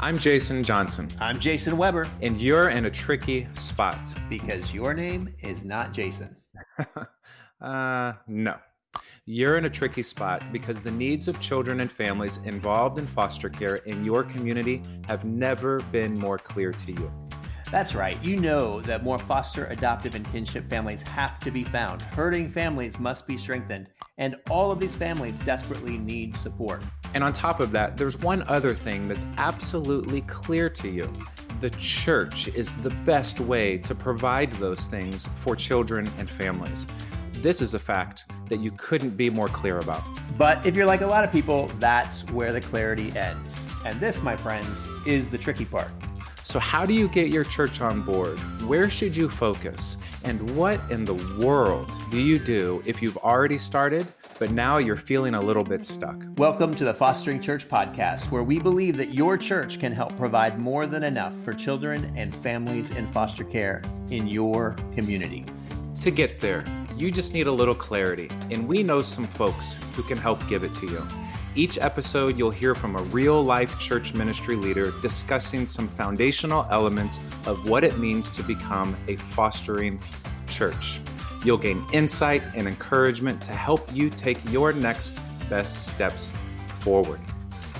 I'm 0.00 0.16
Jason 0.16 0.62
Johnson, 0.62 1.08
I'm 1.18 1.40
Jason 1.40 1.76
Weber 1.76 2.08
and 2.22 2.36
you're 2.40 2.68
in 2.68 2.84
a 2.84 2.90
tricky 2.90 3.48
spot. 3.54 3.98
because 4.28 4.72
your 4.72 4.94
name 4.94 5.34
is 5.42 5.64
not 5.64 5.92
Jason. 5.92 6.36
Uh, 7.60 8.12
no. 8.28 8.54
You're 9.26 9.58
in 9.58 9.64
a 9.64 9.70
tricky 9.70 10.04
spot 10.04 10.44
because 10.52 10.80
the 10.80 10.92
needs 10.92 11.26
of 11.26 11.40
children 11.40 11.80
and 11.80 11.90
families 11.90 12.38
involved 12.44 13.00
in 13.00 13.06
foster 13.08 13.48
care 13.48 13.76
in 13.78 14.04
your 14.04 14.22
community 14.22 14.80
have 15.08 15.24
never 15.24 15.80
been 15.90 16.16
more 16.16 16.38
clear 16.38 16.70
to 16.70 16.92
you. 16.92 17.12
That's 17.72 17.96
right. 17.96 18.16
You 18.24 18.38
know 18.38 18.80
that 18.82 19.02
more 19.02 19.18
foster, 19.18 19.66
adoptive, 19.66 20.14
and 20.14 20.24
kinship 20.30 20.70
families 20.70 21.02
have 21.02 21.40
to 21.40 21.50
be 21.50 21.64
found. 21.64 22.00
Hurting 22.00 22.52
families 22.52 22.96
must 23.00 23.26
be 23.26 23.36
strengthened, 23.36 23.88
and 24.18 24.36
all 24.48 24.70
of 24.70 24.78
these 24.78 24.94
families 24.94 25.36
desperately 25.40 25.98
need 25.98 26.36
support. 26.36 26.84
And 27.14 27.24
on 27.24 27.32
top 27.32 27.60
of 27.60 27.72
that, 27.72 27.96
there's 27.96 28.16
one 28.18 28.42
other 28.48 28.74
thing 28.74 29.08
that's 29.08 29.26
absolutely 29.38 30.22
clear 30.22 30.68
to 30.70 30.88
you. 30.88 31.12
The 31.60 31.70
church 31.70 32.48
is 32.48 32.74
the 32.76 32.90
best 33.04 33.40
way 33.40 33.78
to 33.78 33.94
provide 33.94 34.52
those 34.54 34.86
things 34.86 35.28
for 35.42 35.56
children 35.56 36.10
and 36.18 36.30
families. 36.30 36.86
This 37.32 37.60
is 37.60 37.74
a 37.74 37.78
fact 37.78 38.24
that 38.48 38.60
you 38.60 38.70
couldn't 38.72 39.16
be 39.16 39.30
more 39.30 39.48
clear 39.48 39.78
about. 39.78 40.02
But 40.36 40.64
if 40.66 40.76
you're 40.76 40.86
like 40.86 41.00
a 41.00 41.06
lot 41.06 41.24
of 41.24 41.32
people, 41.32 41.68
that's 41.78 42.22
where 42.30 42.52
the 42.52 42.60
clarity 42.60 43.16
ends. 43.16 43.64
And 43.84 43.98
this, 44.00 44.22
my 44.22 44.36
friends, 44.36 44.86
is 45.06 45.30
the 45.30 45.38
tricky 45.38 45.64
part. 45.64 45.90
So, 46.44 46.58
how 46.58 46.86
do 46.86 46.94
you 46.94 47.08
get 47.08 47.28
your 47.28 47.44
church 47.44 47.80
on 47.80 48.02
board? 48.02 48.40
Where 48.62 48.88
should 48.88 49.14
you 49.14 49.28
focus? 49.28 49.96
And 50.24 50.56
what 50.56 50.80
in 50.90 51.04
the 51.04 51.14
world 51.38 51.90
do 52.10 52.20
you 52.20 52.38
do 52.38 52.82
if 52.86 53.02
you've 53.02 53.18
already 53.18 53.58
started, 53.58 54.06
but 54.38 54.50
now 54.52 54.78
you're 54.78 54.96
feeling 54.96 55.34
a 55.34 55.40
little 55.40 55.64
bit 55.64 55.84
stuck? 55.84 56.16
Welcome 56.36 56.74
to 56.76 56.84
the 56.84 56.94
Fostering 56.94 57.40
Church 57.40 57.68
podcast, 57.68 58.30
where 58.30 58.44
we 58.44 58.60
believe 58.60 58.96
that 58.96 59.12
your 59.12 59.36
church 59.36 59.80
can 59.80 59.92
help 59.92 60.16
provide 60.16 60.60
more 60.60 60.86
than 60.86 61.02
enough 61.02 61.32
for 61.44 61.52
children 61.52 62.12
and 62.16 62.32
families 62.36 62.92
in 62.92 63.10
foster 63.12 63.42
care 63.42 63.82
in 64.10 64.28
your 64.28 64.76
community. 64.94 65.44
To 66.02 66.12
get 66.12 66.38
there, 66.38 66.64
you 66.96 67.10
just 67.10 67.34
need 67.34 67.48
a 67.48 67.52
little 67.52 67.74
clarity, 67.74 68.30
and 68.52 68.68
we 68.68 68.84
know 68.84 69.02
some 69.02 69.24
folks 69.24 69.74
who 69.94 70.04
can 70.04 70.18
help 70.18 70.46
give 70.48 70.62
it 70.62 70.72
to 70.74 70.86
you. 70.86 71.04
Each 71.56 71.76
episode, 71.78 72.38
you'll 72.38 72.52
hear 72.52 72.76
from 72.76 72.94
a 72.94 73.02
real 73.04 73.42
life 73.42 73.76
church 73.80 74.14
ministry 74.14 74.54
leader 74.54 74.92
discussing 75.02 75.66
some 75.66 75.88
foundational 75.88 76.68
elements 76.70 77.18
of 77.46 77.68
what 77.68 77.82
it 77.82 77.98
means 77.98 78.30
to 78.30 78.44
become 78.44 78.96
a 79.08 79.16
fostering 79.16 79.98
church. 80.46 81.00
You'll 81.44 81.58
gain 81.58 81.84
insight 81.92 82.48
and 82.54 82.66
encouragement 82.66 83.40
to 83.42 83.52
help 83.52 83.94
you 83.94 84.10
take 84.10 84.38
your 84.50 84.72
next 84.72 85.18
best 85.48 85.86
steps 85.88 86.32
forward. 86.80 87.20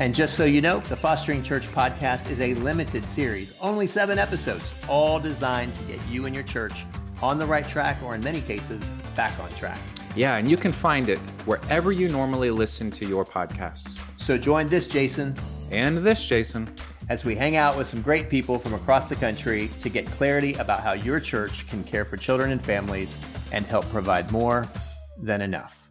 And 0.00 0.12
just 0.12 0.34
so 0.34 0.44
you 0.44 0.60
know, 0.60 0.80
the 0.80 0.96
Fostering 0.96 1.42
Church 1.42 1.66
podcast 1.68 2.28
is 2.28 2.40
a 2.40 2.54
limited 2.54 3.04
series, 3.04 3.54
only 3.60 3.86
seven 3.86 4.18
episodes, 4.18 4.72
all 4.88 5.20
designed 5.20 5.74
to 5.76 5.82
get 5.84 6.04
you 6.08 6.26
and 6.26 6.34
your 6.34 6.44
church 6.44 6.84
on 7.22 7.38
the 7.38 7.46
right 7.46 7.66
track, 7.66 8.02
or 8.02 8.16
in 8.16 8.22
many 8.24 8.40
cases, 8.40 8.82
back 9.14 9.38
on 9.38 9.48
track. 9.50 9.78
Yeah, 10.16 10.36
and 10.36 10.50
you 10.50 10.56
can 10.56 10.72
find 10.72 11.08
it 11.08 11.18
wherever 11.46 11.92
you 11.92 12.08
normally 12.08 12.50
listen 12.50 12.90
to 12.90 13.06
your 13.06 13.24
podcasts. 13.24 14.00
So 14.20 14.36
join 14.36 14.66
this, 14.66 14.86
Jason, 14.86 15.34
And 15.70 15.98
this, 15.98 16.24
Jason. 16.24 16.68
as 17.08 17.24
we 17.24 17.36
hang 17.36 17.56
out 17.56 17.76
with 17.76 17.86
some 17.86 18.02
great 18.02 18.28
people 18.30 18.58
from 18.58 18.74
across 18.74 19.08
the 19.08 19.14
country 19.16 19.70
to 19.82 19.88
get 19.88 20.06
clarity 20.06 20.54
about 20.54 20.80
how 20.80 20.94
your 20.94 21.20
church 21.20 21.68
can 21.68 21.84
care 21.84 22.04
for 22.04 22.16
children 22.16 22.50
and 22.50 22.64
families 22.64 23.16
and 23.54 23.64
help 23.66 23.88
provide 23.90 24.30
more 24.32 24.66
than 25.16 25.40
enough. 25.40 25.83